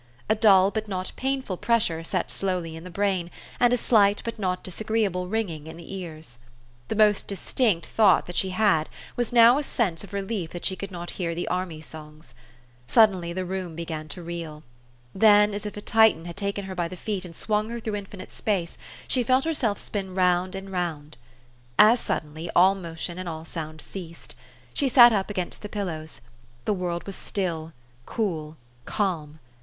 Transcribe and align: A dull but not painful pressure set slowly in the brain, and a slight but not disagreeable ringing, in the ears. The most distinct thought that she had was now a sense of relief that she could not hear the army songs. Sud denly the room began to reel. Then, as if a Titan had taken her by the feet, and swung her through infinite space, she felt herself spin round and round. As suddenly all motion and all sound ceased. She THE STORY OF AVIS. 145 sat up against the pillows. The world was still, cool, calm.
A 0.29 0.33
dull 0.33 0.71
but 0.71 0.87
not 0.87 1.11
painful 1.15 1.57
pressure 1.57 2.03
set 2.03 2.31
slowly 2.31 2.75
in 2.75 2.83
the 2.83 2.89
brain, 2.89 3.29
and 3.59 3.71
a 3.71 3.77
slight 3.77 4.19
but 4.25 4.39
not 4.39 4.63
disagreeable 4.63 5.27
ringing, 5.27 5.67
in 5.67 5.77
the 5.77 5.93
ears. 5.93 6.39
The 6.87 6.95
most 6.95 7.27
distinct 7.27 7.85
thought 7.85 8.25
that 8.25 8.35
she 8.35 8.49
had 8.49 8.89
was 9.15 9.31
now 9.31 9.59
a 9.59 9.63
sense 9.63 10.03
of 10.03 10.11
relief 10.11 10.49
that 10.53 10.65
she 10.65 10.75
could 10.75 10.89
not 10.89 11.11
hear 11.21 11.35
the 11.35 11.47
army 11.49 11.81
songs. 11.81 12.33
Sud 12.87 13.11
denly 13.11 13.35
the 13.35 13.45
room 13.45 13.75
began 13.75 14.07
to 14.07 14.23
reel. 14.23 14.63
Then, 15.13 15.53
as 15.53 15.67
if 15.67 15.77
a 15.77 15.81
Titan 15.81 16.25
had 16.25 16.35
taken 16.35 16.65
her 16.65 16.73
by 16.73 16.87
the 16.87 16.97
feet, 16.97 17.23
and 17.23 17.35
swung 17.35 17.69
her 17.69 17.79
through 17.79 17.97
infinite 17.97 18.31
space, 18.31 18.79
she 19.07 19.21
felt 19.21 19.45
herself 19.45 19.77
spin 19.77 20.15
round 20.15 20.55
and 20.55 20.71
round. 20.71 21.15
As 21.77 21.99
suddenly 21.99 22.49
all 22.55 22.73
motion 22.73 23.19
and 23.19 23.29
all 23.29 23.45
sound 23.45 23.81
ceased. 23.81 24.33
She 24.73 24.87
THE 24.87 24.93
STORY 24.93 25.05
OF 25.09 25.11
AVIS. 25.11 25.13
145 25.13 25.13
sat 25.13 25.19
up 25.19 25.29
against 25.29 25.61
the 25.61 25.69
pillows. 25.69 26.21
The 26.65 26.73
world 26.73 27.03
was 27.05 27.15
still, 27.15 27.73
cool, 28.07 28.57
calm. 28.85 29.37